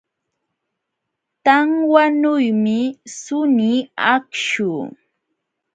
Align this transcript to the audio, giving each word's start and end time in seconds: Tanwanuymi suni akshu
Tanwanuymi 1.45 2.79
suni 3.19 3.71
akshu 4.13 4.71